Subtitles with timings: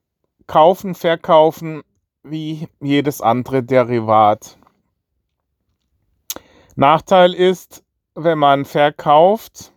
[0.46, 1.82] kaufen, verkaufen
[2.22, 4.58] wie jedes andere Derivat.
[6.76, 7.82] Nachteil ist,
[8.14, 9.72] wenn man verkauft,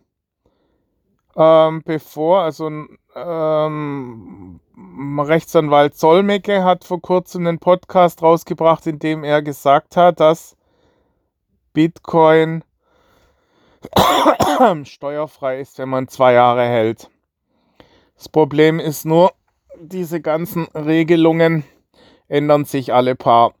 [1.34, 2.70] ähm, bevor, also
[3.16, 4.60] ähm,
[5.18, 10.56] Rechtsanwalt Solmecke hat vor kurzem einen Podcast rausgebracht, in dem er gesagt hat, dass
[11.72, 12.62] Bitcoin
[14.84, 17.10] steuerfrei ist, wenn man zwei Jahre hält.
[18.16, 19.32] Das Problem ist nur,
[19.80, 21.64] diese ganzen Regelungen
[22.28, 23.54] ändern sich alle paar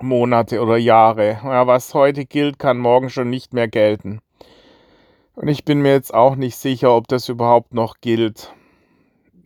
[0.00, 1.40] Monate oder Jahre.
[1.44, 4.20] Ja, was heute gilt, kann morgen schon nicht mehr gelten.
[5.34, 8.52] Und ich bin mir jetzt auch nicht sicher, ob das überhaupt noch gilt.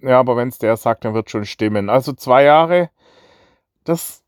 [0.03, 1.89] Ja, aber wenn es der sagt, dann wird schon stimmen.
[1.89, 2.91] Also zwei Jahre,
[3.85, 4.23] das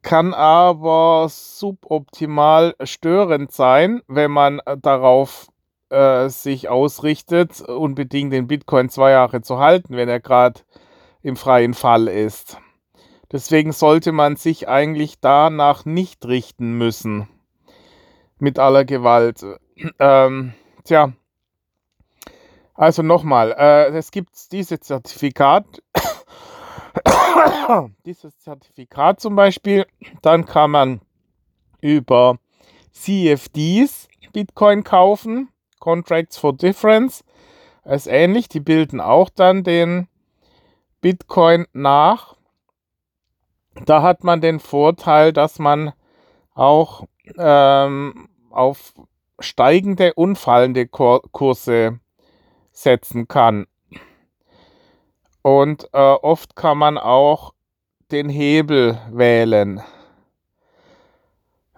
[0.00, 5.48] kann aber suboptimal störend sein, wenn man darauf
[5.90, 10.60] äh, sich ausrichtet, unbedingt den Bitcoin zwei Jahre zu halten, wenn er gerade
[11.22, 12.56] im freien Fall ist.
[13.30, 17.28] Deswegen sollte man sich eigentlich danach nicht richten müssen.
[18.38, 19.44] Mit aller Gewalt.
[19.98, 20.54] Ähm,
[20.84, 21.12] tja.
[22.74, 25.64] Also nochmal, äh, es gibt dieses Zertifikat
[28.06, 29.86] dieses Zertifikat zum Beispiel.
[30.20, 31.00] Dann kann man
[31.80, 32.38] über
[32.92, 35.48] CFDs Bitcoin kaufen,
[35.80, 37.24] Contracts for Difference.
[37.84, 40.08] Ist ähnlich, die bilden auch dann den
[41.00, 42.36] Bitcoin nach.
[43.86, 45.92] Da hat man den Vorteil, dass man
[46.54, 47.04] auch
[47.38, 48.94] ähm, auf
[49.40, 51.98] steigende und fallende Kurse
[52.70, 53.66] setzen kann.
[55.42, 57.52] Und äh, oft kann man auch
[58.12, 59.82] den Hebel wählen.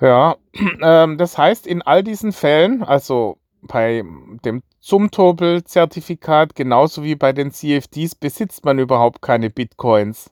[0.01, 0.37] Ja,
[0.83, 4.03] ähm, das heißt, in all diesen Fällen, also bei
[4.45, 10.31] dem Zumtobel-Zertifikat genauso wie bei den CFDs, besitzt man überhaupt keine Bitcoins.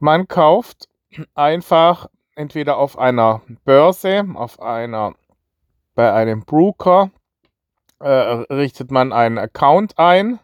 [0.00, 0.88] Man kauft
[1.34, 5.14] einfach entweder auf einer Börse, auf einer,
[5.94, 7.10] bei einem Broker,
[8.00, 10.40] äh, richtet man einen Account ein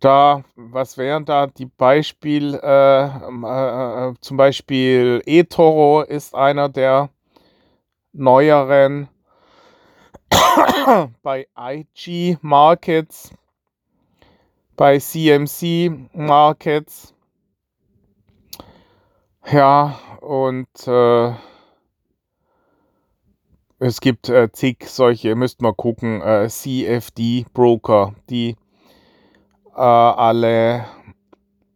[0.00, 2.60] da, was wären da die Beispiele?
[2.62, 7.10] Äh, äh, äh, zum Beispiel eToro ist einer der
[8.12, 9.08] neueren.
[11.22, 13.32] bei IG Markets,
[14.76, 17.14] bei CMC Markets.
[19.50, 21.32] Ja, und äh,
[23.78, 28.69] es gibt äh, zig solche, müsst mal gucken, äh, CFD Broker, die äh,
[29.80, 30.86] alle,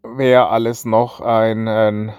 [0.02, 2.12] wer alles noch einen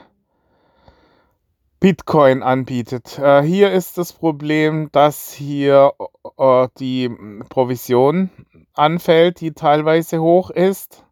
[1.79, 3.19] Bitcoin anbietet.
[3.19, 5.93] Äh, hier ist das Problem, dass hier
[6.37, 7.09] äh, die
[7.49, 8.31] Provision
[8.73, 11.05] anfällt, die teilweise hoch ist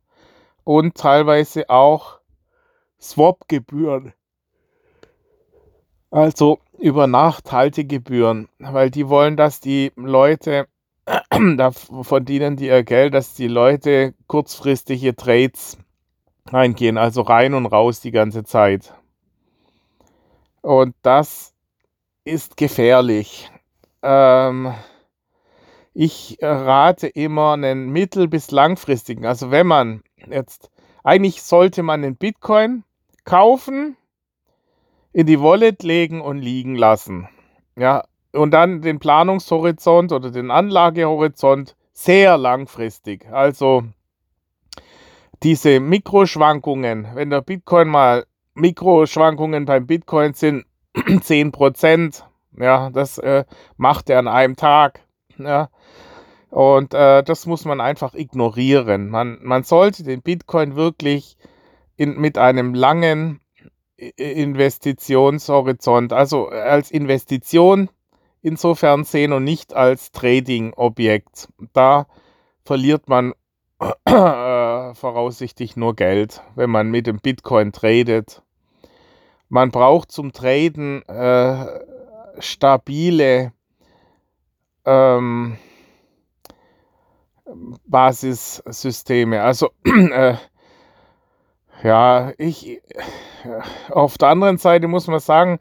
[0.63, 2.19] und teilweise auch
[2.99, 4.13] Swap-Gebühren.
[6.09, 10.67] Also über Nacht Haltegebühren, weil die wollen, dass die Leute
[11.57, 15.77] da verdienen die ihr Geld, dass die Leute kurzfristige Trades
[16.51, 18.94] eingehen, also rein und raus die ganze Zeit.
[20.61, 21.53] Und das
[22.23, 23.51] ist gefährlich.
[24.01, 24.73] Ähm,
[25.94, 29.25] ich rate immer einen mittel- bis langfristigen.
[29.25, 30.71] Also wenn man jetzt,
[31.03, 32.83] eigentlich sollte man den Bitcoin
[33.25, 33.97] kaufen,
[35.11, 37.29] in die Wallet legen und liegen lassen.
[37.75, 38.03] Ja,
[38.33, 43.25] und dann den Planungshorizont oder den Anlagehorizont sehr langfristig.
[43.31, 43.83] Also
[45.44, 48.25] diese Mikroschwankungen, wenn der Bitcoin mal
[48.56, 50.65] Mikroschwankungen beim Bitcoin sind
[50.95, 52.24] 10%,
[52.59, 53.45] ja, das äh,
[53.77, 55.01] macht er an einem Tag.
[55.38, 55.69] Ja.
[56.50, 59.09] Und äh, das muss man einfach ignorieren.
[59.09, 61.35] Man, man sollte den Bitcoin wirklich
[61.95, 63.41] in, mit einem langen
[63.97, 67.89] Investitionshorizont, also als Investition
[68.44, 71.50] insofern sehen und nicht als Trading-Objekt.
[71.72, 72.06] Da
[72.63, 73.34] verliert man
[74.06, 78.44] äh, voraussichtlich nur Geld, wenn man mit dem Bitcoin tradet.
[79.50, 81.66] Man braucht zum Traden äh,
[82.40, 83.54] stabile
[84.86, 85.57] ähm,
[87.86, 89.42] Basissysteme.
[89.42, 90.36] Also äh,
[91.84, 92.81] ja, ich
[93.90, 95.60] auf der anderen Seite muss man sagen,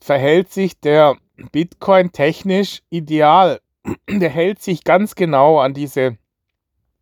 [0.00, 1.16] verhält sich der
[1.50, 3.60] Bitcoin technisch ideal.
[4.08, 6.18] Der hält sich ganz genau an diese,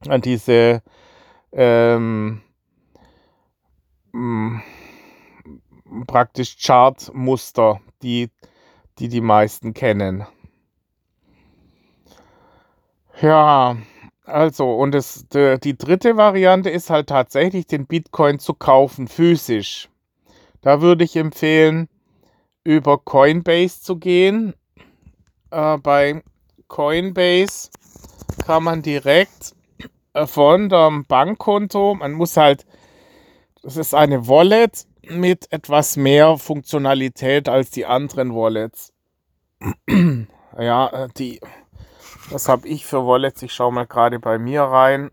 [0.07, 0.83] an diese
[1.53, 2.41] ähm,
[4.13, 4.59] mm,
[6.07, 8.31] praktisch Chartmuster, die,
[8.99, 10.27] die die meisten kennen.
[13.21, 13.77] Ja,
[14.25, 19.89] also, und das, die, die dritte Variante ist halt tatsächlich, den Bitcoin zu kaufen, physisch.
[20.63, 21.89] Da würde ich empfehlen,
[22.65, 24.55] über Coinbase zu gehen.
[25.51, 26.23] Äh, bei
[26.69, 27.71] Coinbase
[28.47, 29.55] kann man direkt
[30.15, 32.67] äh, von dem Bankkonto, man muss halt,
[33.63, 38.93] das ist eine Wallet mit etwas mehr Funktionalität als die anderen Wallets.
[40.59, 41.41] ja, äh, die,
[42.31, 43.43] was habe ich für Wallets?
[43.43, 45.11] Ich schaue mal gerade bei mir rein,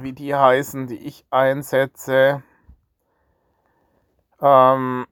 [0.00, 2.42] wie die heißen, die ich einsetze.
[4.40, 5.06] Ähm,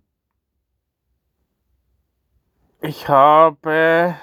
[2.85, 4.15] ich habe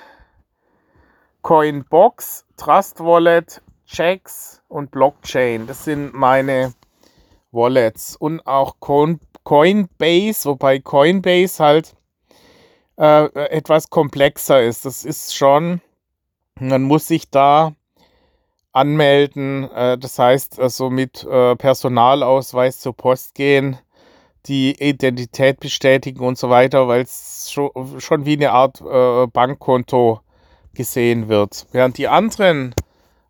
[1.42, 5.66] Coinbox, Trust Wallet, Checks und Blockchain.
[5.66, 6.74] Das sind meine
[7.52, 8.16] Wallets.
[8.16, 11.96] Und auch Coinbase, wobei Coinbase halt
[12.98, 14.86] äh, etwas komplexer ist.
[14.86, 15.82] Das ist schon,
[16.60, 17.74] man muss sich da
[18.74, 19.72] anmelden.
[19.72, 23.80] Äh, das heißt, also mit äh, Personalausweis zur Post gehen
[24.48, 30.22] die Identität bestätigen und so weiter, weil es schon, wie eine Art äh, Bankkonto
[30.74, 31.68] gesehen wird.
[31.72, 32.74] Während die anderen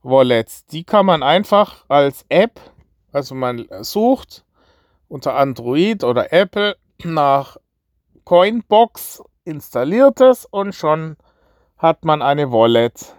[0.04, 2.60] Wallets, die kann man einfach als App,
[3.12, 4.46] also man sucht
[5.08, 7.58] unter Android oder Apple nach
[8.24, 11.18] Coinbox, installiert es und schon
[11.78, 13.16] hat man eine Wallet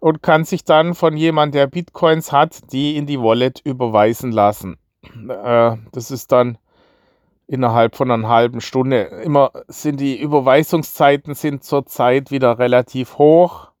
[0.00, 4.78] und kann sich dann von jemandem, der Bitcoins hat, die in die Wallet überweisen lassen.
[5.28, 6.58] Äh, das ist dann
[7.50, 9.02] innerhalb von einer halben Stunde.
[9.24, 13.72] Immer sind die Überweisungszeiten sind zurzeit wieder relativ hoch.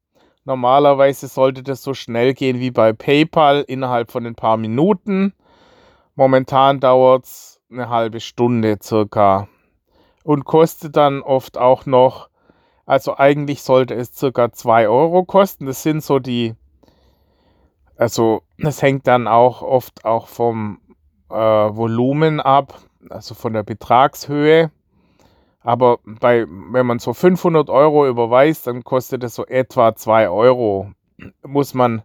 [0.44, 5.34] Normalerweise sollte das so schnell gehen wie bei PayPal innerhalb von ein paar Minuten.
[6.16, 9.46] Momentan dauert es eine halbe Stunde circa
[10.24, 12.28] und kostet dann oft auch noch,
[12.86, 15.66] also eigentlich sollte es circa 2 Euro kosten.
[15.66, 16.56] Das sind so die,
[17.96, 20.80] also es hängt dann auch oft auch vom
[21.30, 24.70] äh, Volumen ab also von der Betragshöhe.
[25.62, 30.92] Aber bei, wenn man so 500 Euro überweist, dann kostet es so etwa 2 Euro.
[31.46, 32.02] Muss man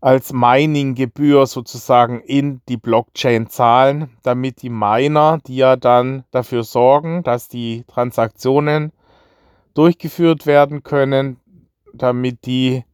[0.00, 7.22] als Mining-Gebühr sozusagen in die Blockchain zahlen, damit die Miner, die ja dann dafür sorgen,
[7.22, 8.92] dass die Transaktionen
[9.74, 11.38] durchgeführt werden können,
[11.92, 12.84] damit die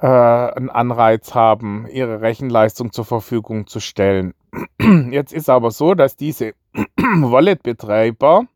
[0.00, 4.34] äh, einen Anreiz haben, ihre Rechenleistung zur Verfügung zu stellen.
[5.10, 6.54] Jetzt ist aber so, dass diese
[6.96, 8.46] Wallet-Betreiber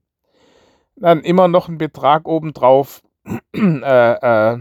[0.96, 3.02] dann immer noch einen Betrag obendrauf
[3.54, 4.58] äh, äh,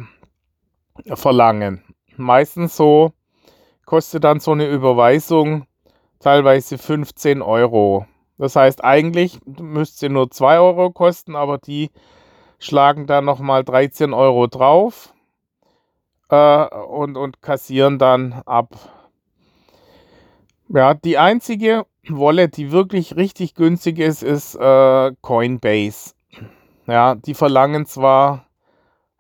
[1.13, 1.83] verlangen.
[2.17, 3.13] Meistens so
[3.86, 5.65] kostet dann so eine Überweisung
[6.19, 8.05] teilweise 15 Euro.
[8.38, 11.91] Das heißt, eigentlich müsste sie nur 2 Euro kosten, aber die
[12.59, 15.13] schlagen dann nochmal 13 Euro drauf
[16.29, 18.75] äh, und, und kassieren dann ab
[20.69, 26.13] ja, die einzige Wallet, die wirklich richtig günstig ist, ist äh, Coinbase.
[26.88, 28.45] Ja, die verlangen zwar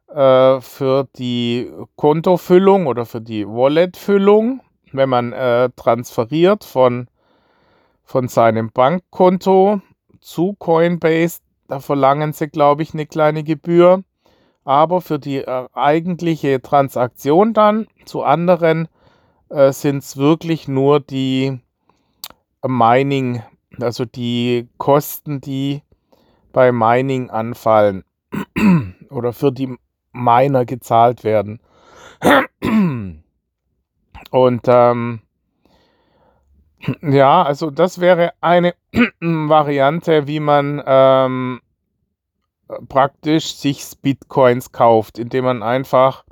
[0.07, 7.07] äh, für die Kontofüllung oder für die Walletfüllung, wenn man äh, transferiert von,
[8.03, 9.81] von seinem Bankkonto
[10.19, 14.03] zu Coinbase, da verlangen sie, glaube ich, eine kleine Gebühr.
[14.65, 18.87] aber für die äh, eigentliche Transaktion dann zu anderen
[19.49, 21.59] äh, sind es wirklich nur die
[22.65, 23.43] Mining,
[23.79, 25.81] also die Kosten, die
[26.51, 28.03] bei Mining anfallen
[29.09, 29.77] oder für die
[30.11, 31.59] Miner gezahlt werden.
[34.31, 35.21] Und ähm,
[37.01, 38.75] ja, also das wäre eine
[39.19, 41.61] Variante, wie man ähm,
[42.87, 46.23] praktisch sich Bitcoins kauft, indem man einfach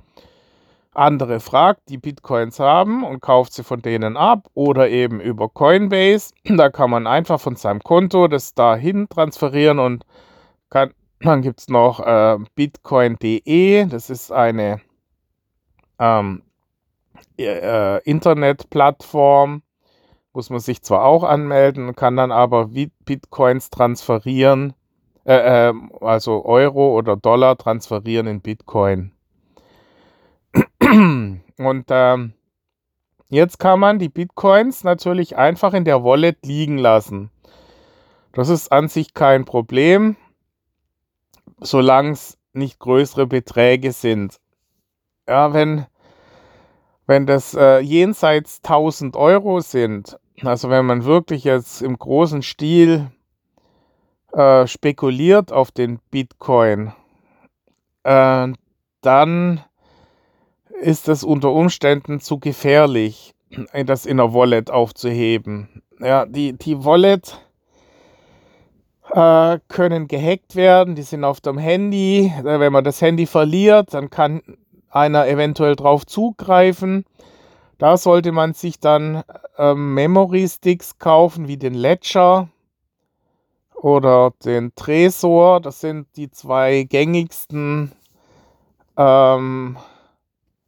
[0.97, 6.33] andere fragt, die Bitcoins haben und kauft sie von denen ab oder eben über Coinbase.
[6.57, 10.05] Da kann man einfach von seinem Konto das dahin transferieren und
[10.69, 14.81] kann, dann gibt es noch äh, bitcoin.de, das ist eine
[15.99, 16.43] ähm,
[17.37, 19.61] äh, Internetplattform,
[20.33, 22.69] muss man sich zwar auch anmelden, kann dann aber
[23.05, 24.73] Bitcoins transferieren,
[25.25, 29.11] äh, äh, also Euro oder Dollar transferieren in Bitcoin.
[31.57, 32.33] Und ähm,
[33.29, 37.31] jetzt kann man die Bitcoins natürlich einfach in der Wallet liegen lassen.
[38.33, 40.15] Das ist an sich kein Problem,
[41.59, 44.39] solange es nicht größere Beträge sind.
[45.27, 45.87] Ja, wenn
[47.07, 53.09] wenn das äh, jenseits 1000 Euro sind, also wenn man wirklich jetzt im großen Stil
[54.33, 56.91] äh, spekuliert auf den Bitcoin,
[58.03, 58.49] äh,
[59.01, 59.63] dann
[60.81, 63.33] ist es unter Umständen zu gefährlich,
[63.85, 65.81] das in der Wallet aufzuheben.
[65.99, 67.39] Ja, die, die Wallet
[69.11, 72.31] äh, können gehackt werden, die sind auf dem Handy.
[72.39, 74.41] Äh, wenn man das Handy verliert, dann kann
[74.89, 77.05] einer eventuell drauf zugreifen.
[77.77, 79.23] Da sollte man sich dann
[79.57, 82.49] ähm, Memory Sticks kaufen, wie den Ledger
[83.75, 85.61] oder den Tresor.
[85.61, 87.91] Das sind die zwei gängigsten
[88.97, 89.77] ähm,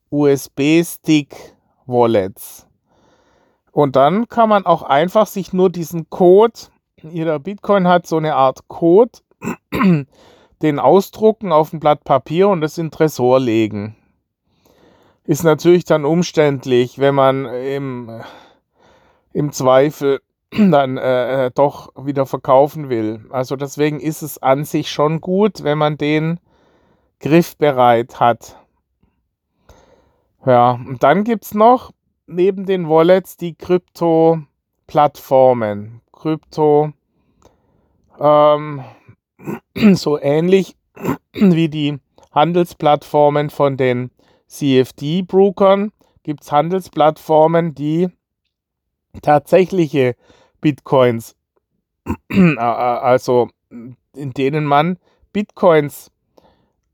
[0.09, 2.65] USB-Stick-Wallets.
[3.71, 6.59] Und dann kann man auch einfach sich nur diesen Code,
[7.01, 9.19] jeder Bitcoin hat so eine Art Code,
[10.61, 13.95] den ausdrucken auf ein Blatt Papier und das in Tresor legen
[15.29, 18.09] ist natürlich dann umständlich, wenn man im,
[19.31, 23.27] im Zweifel dann äh, äh, doch wieder verkaufen will.
[23.29, 26.39] Also deswegen ist es an sich schon gut, wenn man den
[27.19, 28.57] griffbereit hat.
[30.45, 31.91] Ja, und dann gibt es noch
[32.27, 36.01] neben den Wallets die Krypto-Plattformen.
[36.11, 36.91] Krypto,
[38.19, 38.83] ähm,
[39.93, 40.75] so ähnlich
[41.33, 41.99] wie die
[42.31, 44.11] Handelsplattformen von den
[44.47, 45.91] CFD-Brokern
[46.23, 48.09] gibt es Handelsplattformen, die
[49.21, 50.15] tatsächliche
[50.61, 51.35] Bitcoins,
[52.57, 54.97] also in denen man
[55.33, 56.11] Bitcoins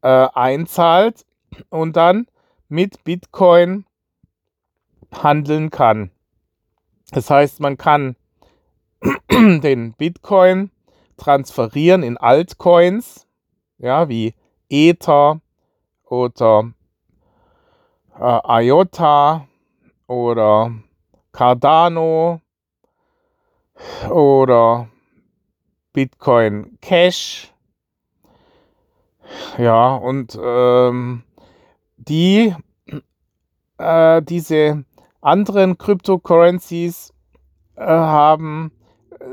[0.02, 1.26] äh, einzahlt
[1.70, 2.28] und dann
[2.68, 3.86] mit Bitcoin
[5.12, 6.12] handeln kann.
[7.12, 8.16] Das heißt, man kann
[9.32, 10.72] den Bitcoin
[11.18, 13.28] transferieren in Altcoins,
[13.78, 14.34] ja, wie
[14.70, 15.42] Ether
[16.04, 16.72] oder
[18.20, 19.48] äh, IOTA
[20.08, 20.74] oder
[21.32, 22.42] Cardano
[24.10, 24.88] oder
[25.94, 27.52] Bitcoin Cash.
[29.58, 31.24] Ja, und ähm,
[32.08, 32.56] die,
[33.78, 34.84] äh, diese
[35.22, 37.14] anderen Cryptocurrencies
[37.76, 38.72] äh, haben,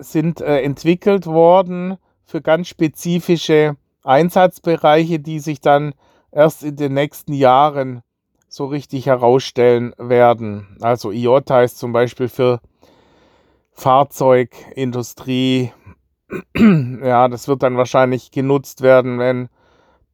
[0.00, 5.94] sind äh, entwickelt worden für ganz spezifische Einsatzbereiche, die sich dann
[6.30, 8.02] erst in den nächsten Jahren
[8.48, 10.76] so richtig herausstellen werden.
[10.80, 12.60] Also IOTA ist zum Beispiel für
[13.72, 15.72] Fahrzeugindustrie,
[16.56, 19.48] ja, das wird dann wahrscheinlich genutzt werden, wenn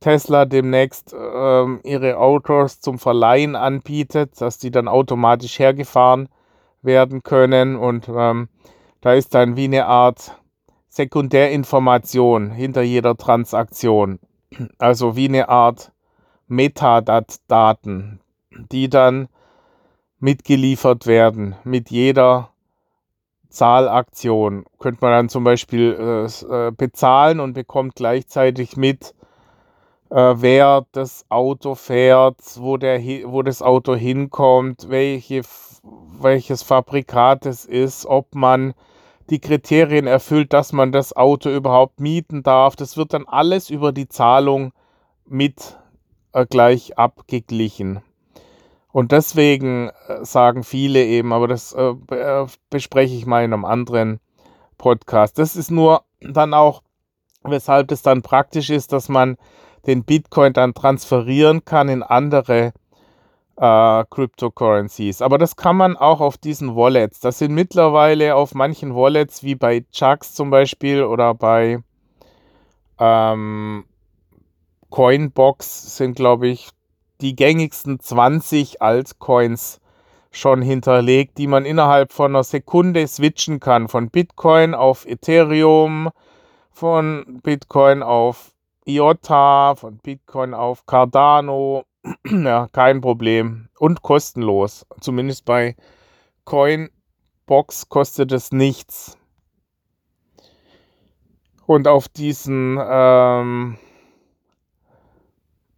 [0.00, 6.28] Tesla demnächst ähm, ihre Autos zum Verleihen anbietet, dass die dann automatisch hergefahren
[6.82, 8.48] werden können und ähm,
[9.00, 10.36] da ist dann wie eine Art
[10.88, 14.18] Sekundärinformation hinter jeder Transaktion.
[14.78, 15.92] Also wie eine Art
[16.48, 18.20] Metadaten,
[18.72, 19.28] die dann
[20.18, 22.50] mitgeliefert werden mit jeder
[23.50, 24.64] Zahlaktion.
[24.78, 29.14] Könnte man dann zum Beispiel äh, äh, bezahlen und bekommt gleichzeitig mit,
[30.10, 33.00] äh, wer das Auto fährt, wo, der,
[33.30, 35.42] wo das Auto hinkommt, welche,
[36.20, 38.74] welches Fabrikat es ist, ob man
[39.30, 42.76] die Kriterien erfüllt, dass man das Auto überhaupt mieten darf.
[42.76, 44.72] Das wird dann alles über die Zahlung
[45.26, 45.76] mit
[46.32, 48.00] äh, gleich abgeglichen.
[48.90, 53.64] Und deswegen äh, sagen viele eben, aber das äh, äh, bespreche ich mal in einem
[53.64, 54.20] anderen
[54.78, 55.38] Podcast.
[55.38, 56.82] Das ist nur dann auch,
[57.44, 59.36] weshalb es dann praktisch ist, dass man
[59.86, 62.72] den Bitcoin dann transferieren kann in andere
[63.56, 65.22] äh, Cryptocurrencies.
[65.22, 67.20] Aber das kann man auch auf diesen Wallets.
[67.20, 71.78] Das sind mittlerweile auf manchen Wallets, wie bei Chucks zum Beispiel oder bei
[72.98, 73.84] ähm,
[74.90, 76.70] Coinbox, sind, glaube ich,
[77.20, 79.80] die gängigsten 20 Altcoins
[80.30, 83.88] schon hinterlegt, die man innerhalb von einer Sekunde switchen kann.
[83.88, 86.10] Von Bitcoin auf Ethereum,
[86.70, 88.52] von Bitcoin auf
[88.88, 91.84] IOTA, von Bitcoin auf Cardano.
[92.26, 93.68] ja, kein Problem.
[93.78, 94.86] Und kostenlos.
[95.00, 95.76] Zumindest bei
[96.44, 99.18] Coinbox kostet es nichts.
[101.66, 103.76] Und auf diesen ähm,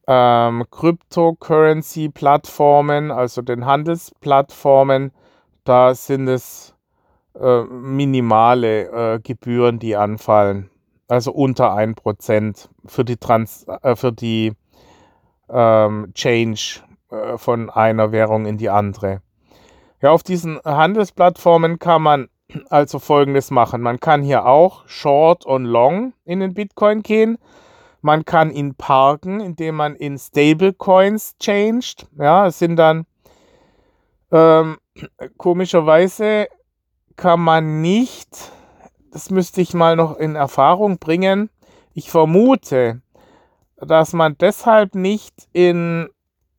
[0.06, 5.10] ähm, Cryptocurrency-Plattformen, also den Handelsplattformen,
[5.64, 6.76] da sind es
[7.34, 10.70] äh, minimale äh, Gebühren, die anfallen.
[11.10, 14.52] Also unter 1% für die, Trans äh, für die
[15.48, 19.20] ähm, Change äh, von einer Währung in die andere.
[20.00, 22.28] Ja, auf diesen Handelsplattformen kann man
[22.68, 23.82] also folgendes machen.
[23.82, 27.38] Man kann hier auch Short und Long in den Bitcoin gehen.
[28.02, 32.06] Man kann ihn parken, indem man in Stablecoins changed.
[32.18, 33.04] Ja, es sind dann
[34.32, 34.78] ähm,
[35.36, 36.46] komischerweise
[37.16, 38.52] kann man nicht,
[39.10, 41.50] das müsste ich mal noch in Erfahrung bringen.
[41.94, 43.02] Ich vermute,
[43.76, 46.08] dass man deshalb nicht in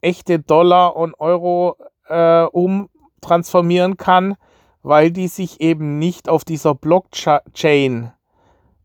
[0.02, 1.78] echte Dollar und Euro
[2.08, 4.36] äh, umtransformieren kann,
[4.84, 8.12] weil die sich eben nicht auf dieser Blockchain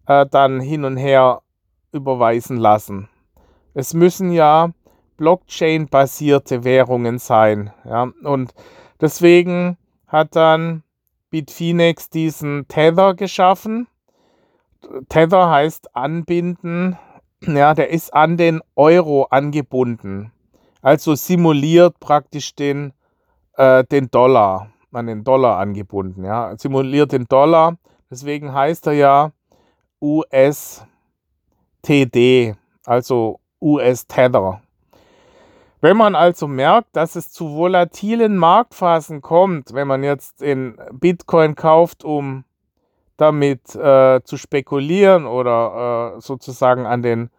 [0.06, 1.42] äh, dann hin und her
[1.92, 3.08] überweisen lassen.
[3.74, 4.70] Es müssen ja
[5.16, 7.72] Blockchain-basierte Währungen sein.
[7.84, 8.10] Ja?
[8.22, 8.54] Und
[9.00, 10.82] deswegen hat dann
[11.36, 13.88] Bitfinex diesen Tether geschaffen.
[15.10, 16.96] Tether heißt anbinden.
[17.42, 20.32] Ja, der ist an den Euro angebunden.
[20.80, 22.94] Also simuliert praktisch den,
[23.58, 26.24] äh, den Dollar, an den Dollar angebunden.
[26.24, 27.76] Ja, simuliert den Dollar.
[28.10, 29.32] Deswegen heißt er ja
[30.00, 30.86] US
[31.82, 32.54] TD,
[32.86, 34.62] also US-Tether.
[35.80, 41.54] Wenn man also merkt, dass es zu volatilen Marktphasen kommt, wenn man jetzt in Bitcoin
[41.54, 42.44] kauft, um
[43.16, 47.30] damit äh, zu spekulieren oder äh, sozusagen an, den,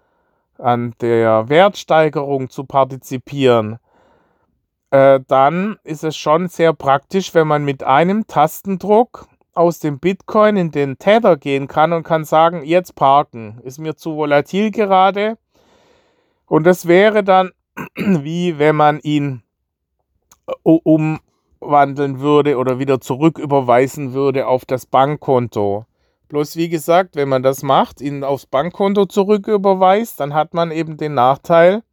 [0.57, 3.79] an der Wertsteigerung zu partizipieren,
[4.91, 10.55] äh, dann ist es schon sehr praktisch, wenn man mit einem Tastendruck aus dem Bitcoin
[10.55, 15.37] in den Tether gehen kann und kann sagen, jetzt parken, ist mir zu volatil gerade.
[16.45, 17.51] Und das wäre dann
[17.95, 19.43] wie wenn man ihn
[20.47, 25.85] äh, umwandeln würde oder wieder zurück überweisen würde auf das Bankkonto.
[26.29, 30.71] Bloß wie gesagt, wenn man das macht, ihn aufs Bankkonto zurück überweist, dann hat man
[30.71, 31.83] eben den Nachteil,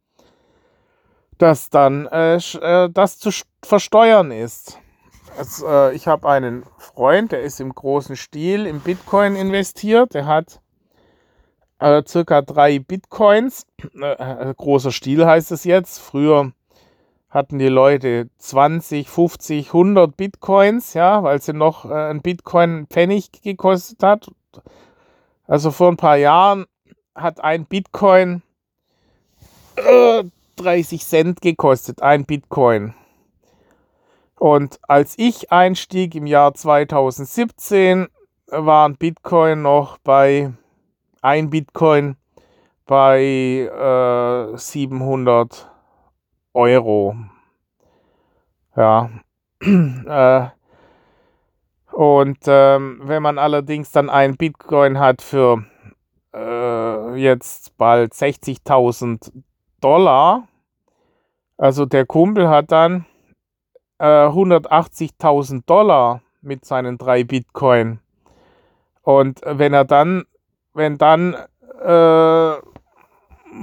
[1.37, 3.31] dass dann äh, äh das zu
[3.63, 4.79] versteuern ist.
[5.37, 10.13] Also, äh, ich habe einen Freund, der ist im großen Stil im Bitcoin investiert.
[10.13, 10.61] Der hat
[11.79, 13.65] äh, circa drei Bitcoins.
[13.95, 15.99] Äh, äh, großer Stil heißt es jetzt.
[15.99, 16.51] Früher
[17.29, 23.31] hatten die Leute 20, 50, 100 Bitcoins, ja, weil sie noch äh, ein Bitcoin Pfennig
[23.41, 24.31] gekostet hat.
[25.47, 26.65] Also vor ein paar Jahren
[27.13, 28.41] hat ein Bitcoin
[30.55, 32.93] 30 Cent gekostet, ein Bitcoin.
[34.37, 38.07] Und als ich einstieg im Jahr 2017,
[38.47, 40.53] waren Bitcoin noch bei
[41.25, 42.17] ein Bitcoin
[42.85, 45.71] bei äh, 700
[46.53, 47.15] Euro.
[48.75, 49.09] Ja.
[49.61, 50.47] äh,
[51.91, 55.65] und ähm, wenn man allerdings dann ein Bitcoin hat für
[56.33, 59.31] äh, jetzt bald 60.000
[59.81, 60.47] Dollar,
[61.57, 63.05] also der Kumpel hat dann
[63.99, 67.99] 180.000 äh, Dollar mit seinen drei Bitcoin.
[69.01, 70.25] Und wenn er dann,
[70.75, 71.33] wenn dann
[71.81, 72.53] äh,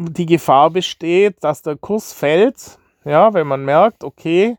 [0.08, 4.56] die Gefahr besteht, dass der Kurs fällt, ja, wenn man merkt, okay,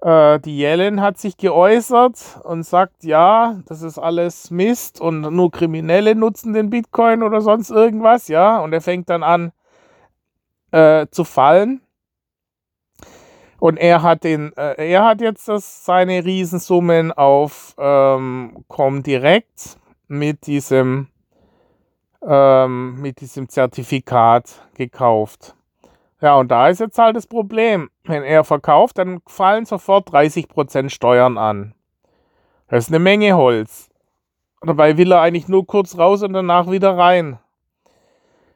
[0.00, 5.50] äh, die Yellen hat sich geäußert und sagt, ja, das ist alles Mist und nur
[5.50, 9.52] Kriminelle nutzen den Bitcoin oder sonst irgendwas, ja, und er fängt dann an
[10.70, 11.82] äh, zu fallen,
[13.62, 19.78] und er hat den, äh, er hat jetzt das, seine Riesensummen auf ähm, Comdirect
[20.08, 21.06] mit diesem,
[22.26, 25.54] ähm, mit diesem Zertifikat gekauft.
[26.20, 27.90] Ja, und da ist jetzt halt das Problem.
[28.04, 31.74] Wenn er verkauft, dann fallen sofort 30% Steuern an.
[32.68, 33.90] Das ist eine Menge Holz.
[34.60, 37.38] Dabei will er eigentlich nur kurz raus und danach wieder rein.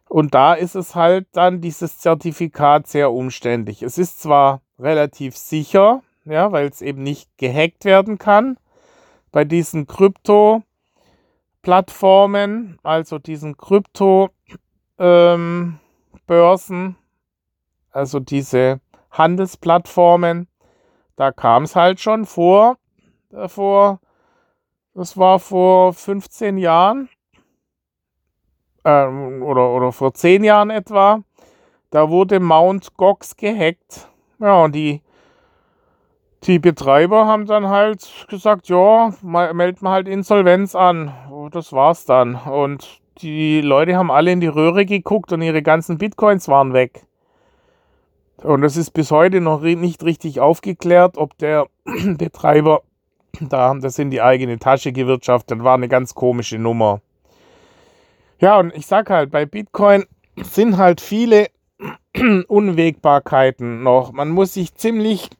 [0.08, 3.82] Und da ist es halt dann dieses Zertifikat sehr umständlich.
[3.82, 8.56] Es ist zwar relativ sicher, ja, weil es eben nicht gehackt werden kann.
[9.32, 9.86] Bei diesen
[11.66, 14.30] Krypto-Plattformen, also diesen Krypto-Börsen,
[14.98, 16.96] ähm,
[17.90, 20.46] also diese Handelsplattformen,
[21.16, 22.76] da kam es halt schon vor,
[23.32, 23.98] äh, vor,
[24.94, 27.08] das war vor 15 Jahren
[28.84, 31.24] äh, oder, oder vor 10 Jahren etwa,
[31.90, 34.08] da wurde Mount Gox gehackt.
[34.38, 35.02] Ja, und die,
[36.46, 41.12] die Betreiber haben dann halt gesagt, ja, meldet mal halt Insolvenz an.
[41.30, 42.36] Oh, das war's dann.
[42.36, 47.02] Und die Leute haben alle in die Röhre geguckt und ihre ganzen Bitcoins waren weg.
[48.42, 51.66] Und es ist bis heute noch nicht richtig aufgeklärt, ob der
[52.18, 52.82] Betreiber
[53.40, 55.74] da das in die eigene Tasche gewirtschaftet war.
[55.74, 57.00] Eine ganz komische Nummer.
[58.38, 60.04] Ja, und ich sag halt, bei Bitcoin
[60.36, 61.48] sind halt viele
[62.48, 64.12] Unwägbarkeiten noch.
[64.12, 65.30] Man muss sich ziemlich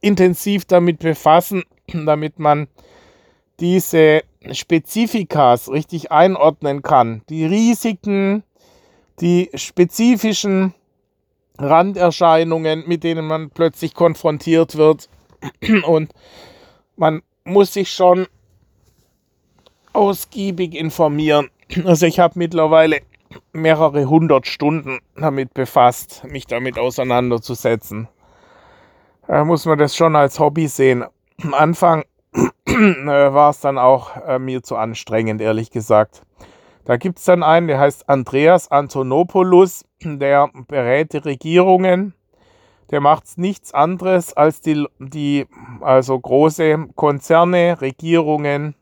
[0.00, 2.68] intensiv damit befassen, damit man
[3.60, 7.22] diese Spezifikas richtig einordnen kann.
[7.28, 8.42] Die Risiken,
[9.20, 10.74] die spezifischen
[11.58, 15.08] Randerscheinungen, mit denen man plötzlich konfrontiert wird.
[15.84, 16.12] Und
[16.96, 18.26] man muss sich schon
[19.92, 21.50] ausgiebig informieren.
[21.84, 23.02] Also ich habe mittlerweile
[23.52, 28.08] mehrere hundert Stunden damit befasst, mich damit auseinanderzusetzen.
[29.30, 31.04] Da muss man das schon als Hobby sehen.
[31.40, 32.02] Am Anfang
[32.66, 32.72] äh,
[33.06, 36.22] war es dann auch äh, mir zu anstrengend, ehrlich gesagt.
[36.84, 42.12] Da gibt es dann einen, der heißt Andreas Antonopoulos, der berät die Regierungen.
[42.90, 45.46] Der macht nichts anderes, als die, die
[45.80, 48.74] also große Konzerne, Regierungen,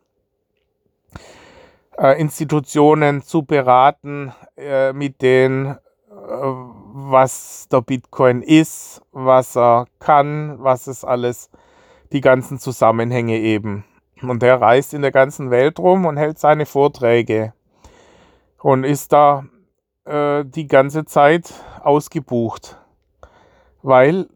[1.98, 5.76] äh, Institutionen zu beraten äh, mit den, äh,
[6.28, 11.50] was der Bitcoin ist, was er kann, was es alles,
[12.12, 13.84] die ganzen Zusammenhänge eben.
[14.22, 17.52] Und er reist in der ganzen Welt rum und hält seine Vorträge
[18.60, 19.44] und ist da
[20.04, 22.76] äh, die ganze Zeit ausgebucht.
[23.82, 24.28] Weil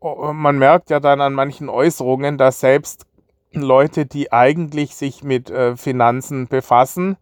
[0.00, 3.06] oh, man merkt ja dann an manchen Äußerungen, dass selbst
[3.52, 7.16] Leute, die eigentlich sich mit äh, Finanzen befassen,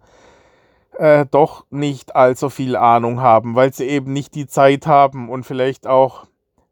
[0.98, 5.44] äh, doch nicht allzu viel Ahnung haben, weil sie eben nicht die Zeit haben und
[5.44, 6.26] vielleicht auch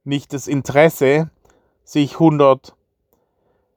[0.05, 1.31] nicht das Interesse,
[1.85, 2.75] sich hundert,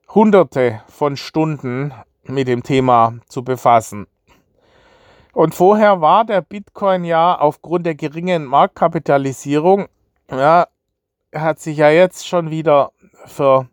[0.09, 4.07] hunderte von Stunden mit dem Thema zu befassen.
[5.33, 9.87] Und vorher war der Bitcoin ja aufgrund der geringen Marktkapitalisierung,
[10.29, 10.67] ja,
[11.33, 12.91] hat sich ja jetzt schon wieder
[13.25, 13.67] für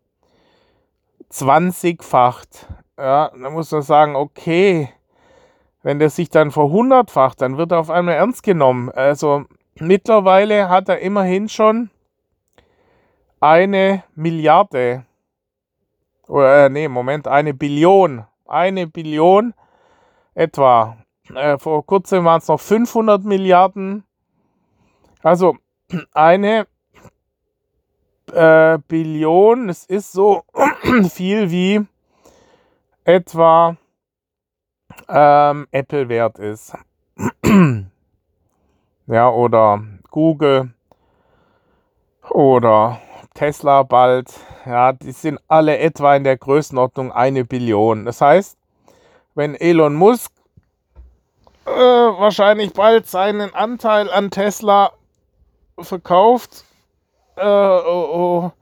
[1.31, 2.67] 20-facht.
[2.99, 4.89] Ja, da muss man sagen, okay,
[5.83, 8.91] wenn der sich dann verhundertfacht, dann wird er auf einmal ernst genommen.
[8.91, 9.45] Also
[9.79, 11.91] mittlerweile hat er immerhin schon
[13.41, 15.05] eine Milliarde.
[16.29, 18.27] Oder, äh, nee, Moment, eine Billion.
[18.47, 19.55] Eine Billion
[20.35, 20.97] etwa
[21.35, 24.05] äh, vor kurzem waren es noch 500 Milliarden.
[25.23, 25.57] Also
[26.13, 26.67] eine
[28.33, 30.45] äh, Billion, es ist so
[31.11, 31.87] viel wie
[33.05, 33.77] etwa
[35.09, 36.75] ähm, Apple wert ist.
[39.07, 40.73] ja, oder Google
[42.31, 43.01] oder
[43.35, 44.33] Tesla bald.
[44.67, 48.05] Ja, die sind alle etwa in der Größenordnung eine Billion.
[48.05, 48.57] Das heißt,
[49.35, 50.33] wenn Elon Musk
[51.67, 54.93] äh, wahrscheinlich bald seinen Anteil an Tesla
[55.79, 56.65] verkauft.
[57.37, 58.53] Äh, oh,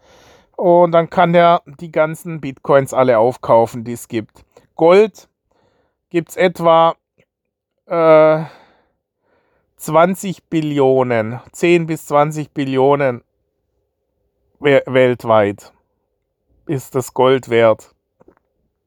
[0.56, 0.62] oh.
[0.62, 4.44] Und dann kann er die ganzen Bitcoins alle aufkaufen, die es gibt.
[4.74, 5.28] Gold
[6.10, 6.94] gibt es etwa
[7.86, 8.44] äh,
[9.76, 13.22] 20 Billionen, 10 bis 20 Billionen
[14.60, 15.72] we weltweit
[16.66, 17.94] ist das Gold wert.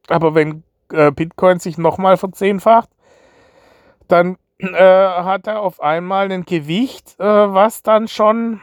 [0.08, 2.90] Aber wenn äh, Bitcoin sich nochmal verzehnfacht,
[4.08, 8.62] dann äh, hat er auf einmal ein Gewicht, äh, was dann schon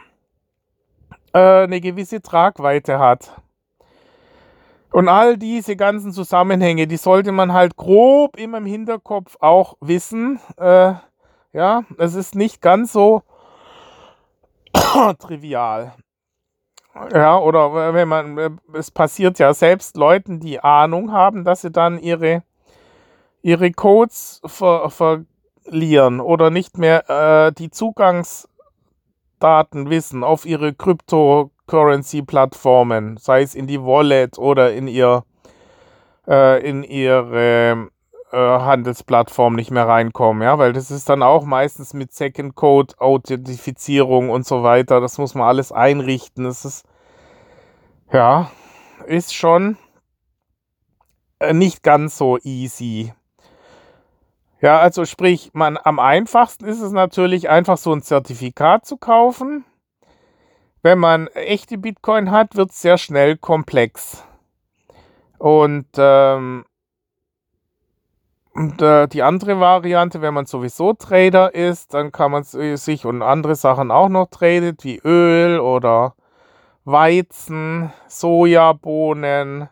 [1.32, 3.40] äh, eine gewisse Tragweite hat.
[4.90, 10.40] Und all diese ganzen Zusammenhänge, die sollte man halt grob immer im Hinterkopf auch wissen.
[10.56, 10.94] Äh,
[11.52, 13.22] ja, es ist nicht ganz so
[15.18, 15.94] trivial.
[17.12, 21.98] Ja, oder wenn man, es passiert ja selbst Leuten, die Ahnung haben, dass sie dann
[21.98, 22.42] ihre,
[23.42, 25.24] ihre Codes ver, ver,
[25.68, 30.72] verlieren oder nicht mehr äh, die Zugangsdaten wissen auf ihre
[31.68, 35.24] Cryptocurrency-Plattformen, sei es in die Wallet oder in ihr
[36.26, 37.88] äh, in ihre
[38.32, 42.94] äh, Handelsplattform nicht mehr reinkommen, ja, weil das ist dann auch meistens mit Second Code
[42.98, 45.00] Authentifizierung und so weiter.
[45.00, 46.44] Das muss man alles einrichten.
[46.44, 46.84] Das ist
[48.12, 48.50] ja
[49.06, 49.76] ist schon
[51.38, 53.12] äh, nicht ganz so easy.
[54.60, 59.64] Ja, also sprich, man am einfachsten ist es natürlich einfach so ein Zertifikat zu kaufen.
[60.82, 64.24] Wenn man echte Bitcoin hat, wird es sehr schnell komplex.
[65.38, 66.64] Und, ähm,
[68.52, 73.22] und äh, die andere Variante, wenn man sowieso Trader ist, dann kann man sich und
[73.22, 76.14] andere Sachen auch noch tradet, wie Öl oder
[76.84, 79.68] Weizen, Sojabohnen,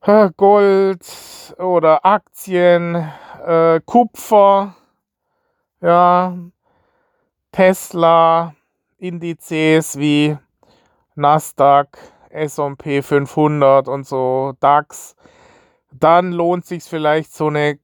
[0.00, 2.94] äh, Gold oder Aktien,
[3.46, 4.74] äh, Kupfer,
[5.80, 6.36] ja,
[7.52, 8.54] Tesla,
[9.02, 10.38] Indizes wie
[11.16, 11.98] Nasdaq,
[12.30, 15.16] S&P 500 und so, DAX,
[15.90, 17.80] dann lohnt sich vielleicht so eine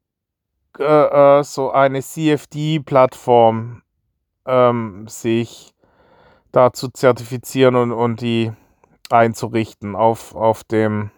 [0.79, 3.83] äh, äh so eine CFD-Plattform
[4.47, 5.75] ähm, sich
[6.53, 8.53] da zu zertifizieren und, und die
[9.11, 11.11] einzurichten auf, auf dem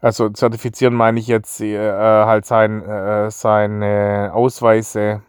[0.00, 5.22] also zertifizieren meine ich jetzt äh, halt sein, äh, seine Ausweise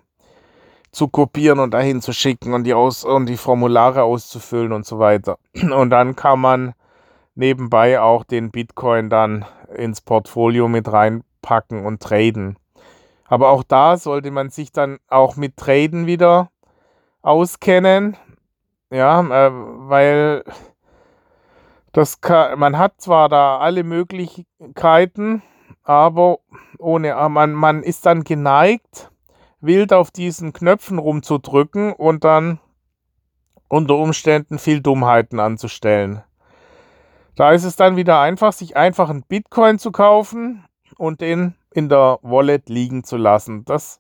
[0.94, 5.00] zu kopieren und dahin zu schicken und die, Aus und die Formulare auszufüllen und so
[5.00, 5.38] weiter.
[5.76, 6.74] Und dann kann man
[7.36, 9.44] nebenbei auch den Bitcoin dann
[9.76, 12.58] ins Portfolio mit reinpacken und traden.
[13.26, 16.52] Aber auch da sollte man sich dann auch mit Traden wieder
[17.24, 18.16] auskennen.
[18.92, 20.44] Ja, äh, weil
[21.92, 25.42] das kann, man hat zwar da alle Möglichkeiten,
[25.82, 26.38] aber
[26.78, 29.10] ohne, man, man ist dann geneigt,
[29.64, 32.60] wild auf diesen Knöpfen rumzudrücken und dann
[33.70, 36.22] unter Umständen viel Dummheiten anzustellen.
[37.36, 40.66] Da ist es dann wieder einfach, sich einfach einen Bitcoin zu kaufen
[40.98, 43.66] und den in der Wallet liegen zu lassen.
[43.66, 44.00] Das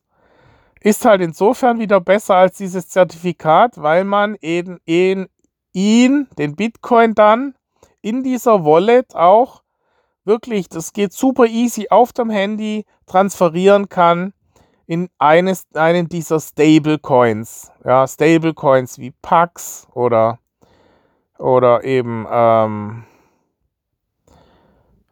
[0.81, 5.27] ist halt insofern wieder besser als dieses Zertifikat, weil man eben ihn,
[5.71, 7.55] ihn den Bitcoin dann
[8.01, 9.63] in dieser Wallet auch
[10.25, 14.33] wirklich, das geht super easy auf dem Handy, transferieren kann
[14.85, 17.71] in eines, einen dieser Stablecoins.
[17.85, 20.39] Ja, Stablecoins wie Pax oder,
[21.37, 23.03] oder eben ähm,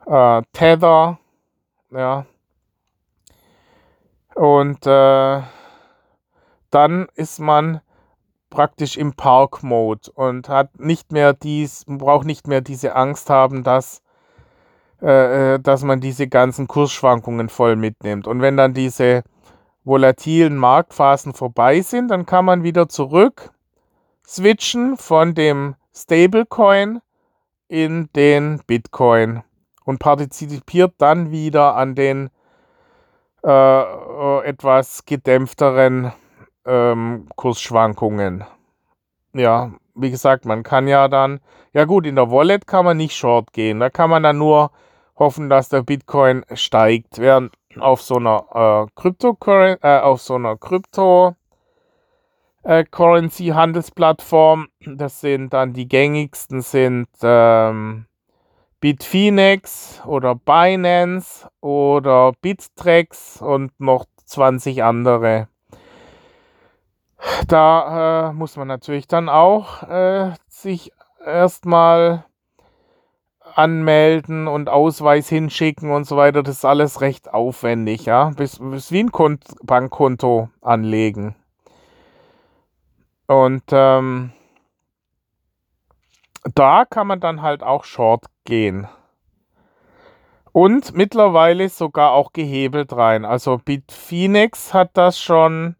[0.05, 1.19] äh, Tether.
[1.91, 2.25] Ja.
[4.35, 5.41] Und äh,
[6.69, 7.81] dann ist man
[8.49, 14.01] praktisch im Park-Mode und hat nicht mehr dies, braucht nicht mehr diese Angst haben, dass,
[15.01, 18.27] äh, äh, dass man diese ganzen Kursschwankungen voll mitnimmt.
[18.27, 19.23] Und wenn dann diese
[19.83, 23.51] volatilen Marktphasen vorbei sind, dann kann man wieder zurück
[24.25, 27.01] switchen von dem Stablecoin
[27.67, 29.43] in den Bitcoin
[29.83, 32.29] und partizipiert dann wieder an den
[33.43, 36.13] äh, äh etwas gedämpfteren
[36.65, 38.45] ähm, Kursschwankungen.
[39.33, 41.39] Ja, wie gesagt, man kann ja dann,
[41.73, 43.79] ja gut, in der Wallet kann man nicht short gehen.
[43.79, 44.71] Da kann man dann nur
[45.17, 50.57] hoffen, dass der Bitcoin steigt, während auf so einer äh, Krypto äh, auf so einer
[50.57, 51.35] Krypto
[52.63, 58.05] äh, Currency Handelsplattform, das sind dann die gängigsten sind ähm,
[58.79, 65.47] Bitfinex oder Binance oder Bittrex und noch 20 andere.
[67.47, 70.91] Da äh, muss man natürlich dann auch äh, sich
[71.23, 72.25] erstmal
[73.55, 76.43] anmelden und Ausweis hinschicken und so weiter.
[76.43, 78.31] Das ist alles recht aufwendig, ja.
[78.31, 81.35] Bis, bis wie ein Kont Bankkonto anlegen.
[83.27, 84.33] Und ähm,
[86.55, 88.87] da kann man dann halt auch Short gehen.
[90.51, 93.23] Und mittlerweile sogar auch gehebelt rein.
[93.23, 95.75] Also Bitfinex hat das schon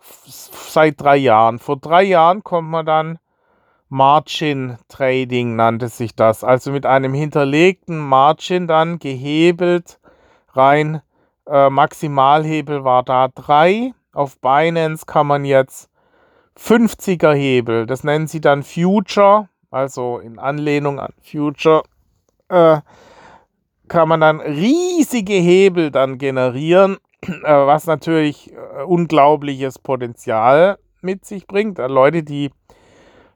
[0.00, 1.58] seit drei Jahren.
[1.58, 3.18] Vor drei Jahren kommt man dann
[3.90, 6.44] Margin Trading nannte sich das.
[6.44, 10.00] Also mit einem hinterlegten Margin dann gehebelt
[10.52, 11.02] rein.
[11.46, 13.92] Äh, Maximalhebel war da 3.
[14.12, 15.90] Auf Binance kann man jetzt
[16.58, 21.82] 50er Hebel, das nennen sie dann Future, also in Anlehnung an Future,
[22.48, 22.80] äh,
[23.88, 31.46] kann man dann riesige Hebel dann generieren äh, was natürlich äh, unglaubliches Potenzial mit sich
[31.46, 31.78] bringt.
[31.78, 32.50] Äh, Leute, die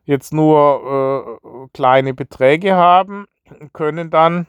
[0.04, 3.26] jetzt nur äh, kleine Beträge haben,
[3.72, 4.46] können dann,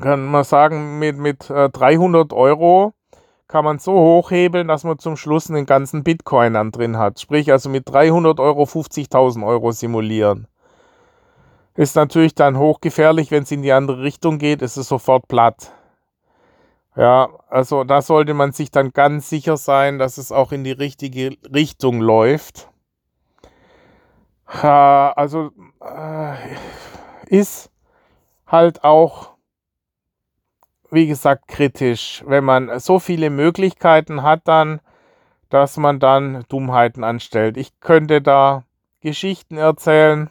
[0.00, 2.94] kann man sagen, mit, mit äh, 300 Euro
[3.48, 7.20] kann man so hochhebeln, dass man zum Schluss einen ganzen Bitcoin dann drin hat.
[7.20, 10.48] Sprich, also mit 300 Euro 50.000 Euro simulieren.
[11.76, 15.72] Ist natürlich dann hochgefährlich, wenn es in die andere Richtung geht, ist es sofort platt.
[16.96, 20.72] Ja, also da sollte man sich dann ganz sicher sein, dass es auch in die
[20.72, 22.68] richtige Richtung läuft.
[24.62, 26.34] Also äh,
[27.26, 27.70] ist
[28.46, 29.32] halt auch,
[30.90, 34.80] wie gesagt, kritisch, wenn man so viele Möglichkeiten hat dann,
[35.50, 37.56] dass man dann Dummheiten anstellt.
[37.56, 38.64] Ich könnte da
[39.00, 40.30] Geschichten erzählen.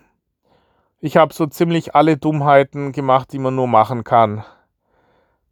[1.00, 4.44] Ich habe so ziemlich alle Dummheiten gemacht, die man nur machen kann.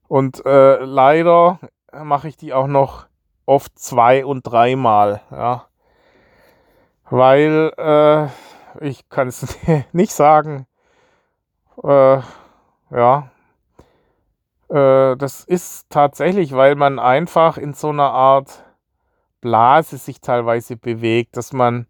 [0.08, 1.60] Und äh, leider
[1.92, 3.06] mache ich die auch noch
[3.46, 5.68] oft zwei- und dreimal, ja.
[7.10, 8.28] Weil äh,
[8.80, 9.58] ich kann es
[9.92, 10.68] nicht sagen.
[11.84, 12.20] Äh,
[12.92, 13.32] ja.
[14.70, 18.64] Äh, das ist tatsächlich, weil man einfach in so einer Art
[19.42, 21.88] Blase sich teilweise bewegt, dass man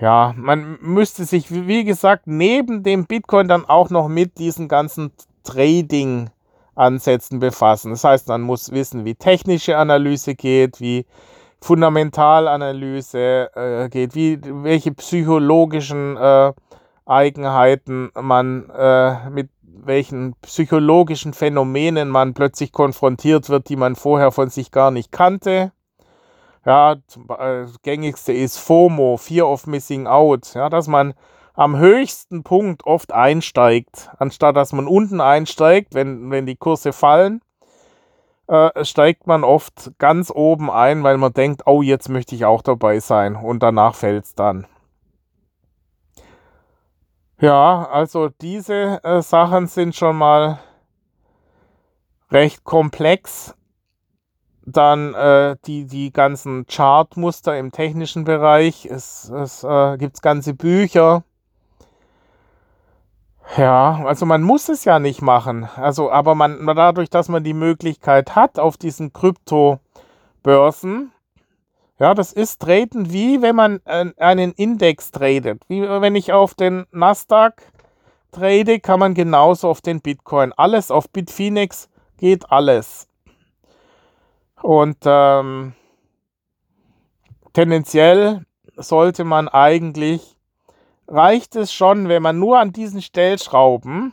[0.00, 5.12] ja, man müsste sich, wie gesagt, neben dem Bitcoin dann auch noch mit diesen ganzen
[5.44, 6.30] Trading
[6.74, 7.90] Ansätzen befassen.
[7.90, 11.04] Das heißt, man muss wissen, wie technische Analyse geht, wie
[11.60, 16.52] Fundamentalanalyse äh, geht, wie, welche psychologischen äh,
[17.06, 24.50] Eigenheiten man äh, mit welchen psychologischen Phänomenen man plötzlich konfrontiert wird, die man vorher von
[24.50, 25.72] sich gar nicht kannte.
[26.64, 31.14] Ja, das äh, gängigste ist FOMO, Fear of Missing Out, ja, dass man
[31.54, 37.40] am höchsten Punkt oft einsteigt, anstatt dass man unten einsteigt, wenn, wenn die Kurse fallen,
[38.50, 42.62] äh, steigt man oft ganz oben ein, weil man denkt, oh, jetzt möchte ich auch
[42.62, 44.66] dabei sein und danach fällt es dann.
[47.40, 50.58] Ja, also diese äh, Sachen sind schon mal
[52.30, 53.54] recht komplex.
[54.66, 58.84] Dann äh, die, die ganzen Chartmuster im technischen Bereich.
[58.84, 61.24] Es, es äh, gibt ganze Bücher
[63.56, 65.68] ja, also man muss es ja nicht machen.
[65.76, 71.12] Also, aber man, dadurch, dass man die Möglichkeit hat auf diesen Kryptobörsen,
[71.98, 75.62] ja, das ist Traden wie wenn man einen Index tradet.
[75.68, 77.62] Wie wenn ich auf den Nasdaq
[78.32, 80.52] trade, kann man genauso auf den Bitcoin.
[80.56, 83.06] Alles auf Bitfinex geht alles.
[84.62, 85.74] Und ähm,
[87.52, 90.36] tendenziell sollte man eigentlich
[91.10, 94.12] reicht es schon, wenn man nur an diesen Stellschrauben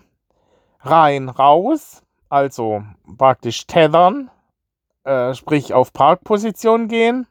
[0.82, 2.84] rein, raus, also
[3.18, 4.30] praktisch tethern,
[5.04, 7.28] äh, sprich auf Parkposition gehen,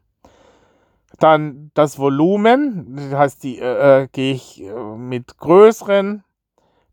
[1.18, 6.24] dann das Volumen, das heißt, die äh, äh, gehe ich äh, mit größeren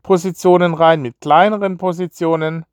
[0.02, 2.64] Positionen rein, mit kleineren Positionen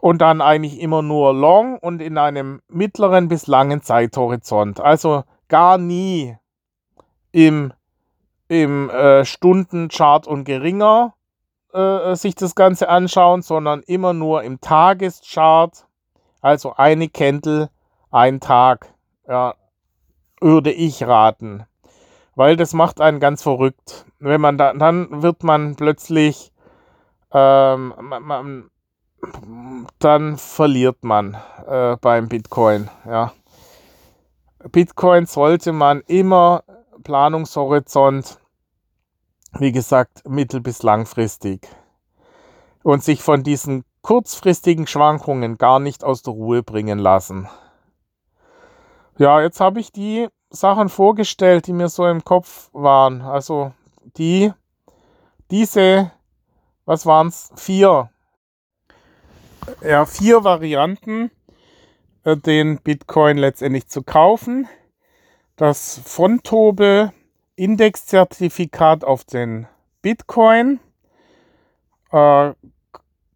[0.00, 4.80] und dann eigentlich immer nur long und in einem mittleren bis langen Zeithorizont.
[4.80, 6.36] Also gar nie
[7.32, 7.72] im
[8.54, 11.14] im äh, Stundenchart und geringer
[11.74, 15.86] äh, sich das Ganze anschauen, sondern immer nur im Tageschart.
[16.40, 17.70] Also eine Candle,
[18.10, 18.94] ein Tag,
[19.26, 19.54] ja,
[20.40, 21.66] würde ich raten.
[22.36, 24.06] Weil das macht einen ganz verrückt.
[24.18, 26.52] Wenn man da, dann wird man plötzlich,
[27.32, 28.70] ähm, man, man,
[29.98, 31.36] dann verliert man
[31.66, 32.90] äh, beim Bitcoin.
[33.06, 33.32] Ja.
[34.70, 36.64] Bitcoin sollte man immer
[37.04, 38.38] Planungshorizont,
[39.58, 41.68] wie gesagt, mittel- bis langfristig.
[42.82, 47.48] Und sich von diesen kurzfristigen Schwankungen gar nicht aus der Ruhe bringen lassen.
[49.16, 53.22] Ja, jetzt habe ich die Sachen vorgestellt, die mir so im Kopf waren.
[53.22, 53.72] Also
[54.16, 54.52] die,
[55.50, 56.10] diese,
[56.84, 57.50] was waren es?
[57.56, 58.10] Vier.
[59.80, 61.30] Ja, vier Varianten,
[62.24, 64.68] äh, den Bitcoin letztendlich zu kaufen
[65.56, 67.12] das Fontobel
[67.56, 69.68] Indexzertifikat auf den
[70.02, 70.80] Bitcoin,
[72.10, 72.52] äh,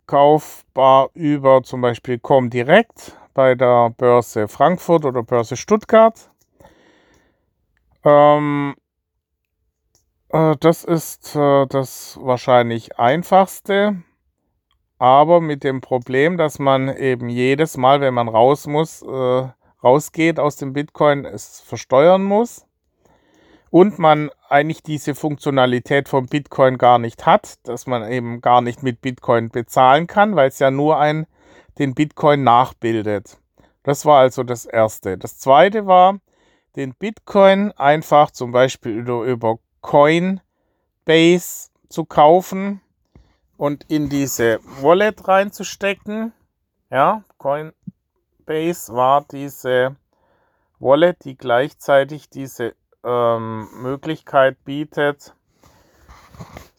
[0.06, 6.30] kaufbar über zum Beispiel Comdirect bei der Börse Frankfurt oder Börse Stuttgart.
[8.04, 8.74] Ähm,
[10.30, 14.02] äh, das ist äh, das wahrscheinlich einfachste,
[14.98, 19.48] aber mit dem Problem, dass man eben jedes Mal, wenn man raus muss, äh,
[19.84, 22.67] rausgeht aus dem Bitcoin, es versteuern muss
[23.70, 28.82] und man eigentlich diese Funktionalität vom Bitcoin gar nicht hat, dass man eben gar nicht
[28.82, 31.26] mit Bitcoin bezahlen kann, weil es ja nur ein,
[31.78, 33.38] den Bitcoin nachbildet.
[33.82, 35.18] Das war also das Erste.
[35.18, 36.18] Das Zweite war,
[36.76, 40.40] den Bitcoin einfach zum Beispiel über, über Coinbase
[41.88, 42.80] zu kaufen
[43.56, 46.32] und in diese Wallet reinzustecken.
[46.90, 47.72] Ja, Coin,
[48.46, 49.96] Base war diese
[50.78, 52.74] Wallet, die gleichzeitig diese
[53.04, 55.34] ähm, Möglichkeit bietet,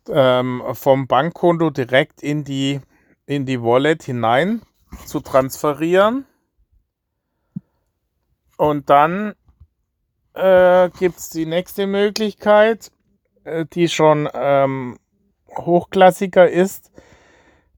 [0.10, 2.82] ähm, vom Bankkonto direkt in die,
[3.26, 4.62] in die Wallet hinein
[5.06, 6.26] zu transferieren.
[8.58, 9.36] Und dann
[10.34, 12.92] äh, gibt es die nächste Möglichkeit,
[13.44, 14.98] äh, die schon ähm,
[15.58, 16.92] hochklassiger ist.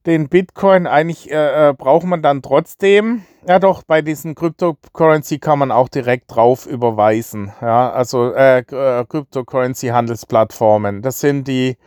[0.06, 3.24] Den Bitcoin eigentlich äh, äh, braucht man dann trotzdem.
[3.48, 7.54] Ja, doch, bei diesen Cryptocurrency kann man auch direkt drauf überweisen.
[7.62, 11.04] Ja, also äh, äh Cryptocurrency-Handelsplattformen.
[11.04, 11.78] Das sind die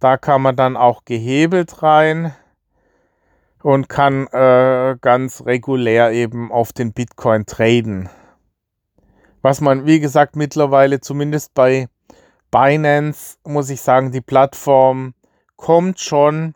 [0.00, 2.32] da kann man dann auch gehebelt rein
[3.68, 8.08] und kann äh, ganz regulär eben auf den Bitcoin traden
[9.42, 11.88] was man, wie gesagt, mittlerweile zumindest bei
[12.50, 15.14] Binance, muss ich sagen, die Plattform
[15.56, 16.54] kommt schon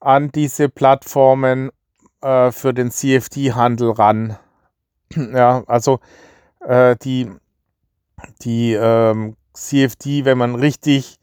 [0.00, 1.70] an diese Plattformen
[2.20, 4.36] äh, für den CFD-Handel ran.
[5.14, 6.00] ja, also
[6.60, 7.30] äh, die,
[8.42, 11.18] die ähm, CFD, wenn man richtig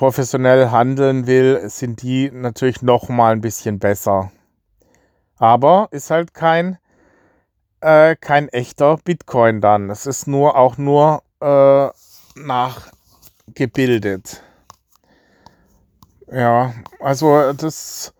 [0.00, 4.32] professionell handeln will, sind die natürlich noch mal ein bisschen besser.
[5.36, 6.78] Aber ist halt kein
[7.82, 9.90] äh, kein echter Bitcoin dann.
[9.90, 11.90] Es ist nur auch nur äh,
[12.34, 14.42] nachgebildet.
[16.32, 18.14] Ja, also das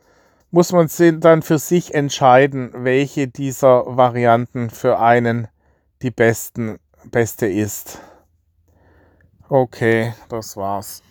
[0.51, 5.49] muss man dann für sich entscheiden, welche dieser Varianten für einen
[6.03, 8.01] die besten, beste ist.
[9.49, 11.03] Okay, das war's.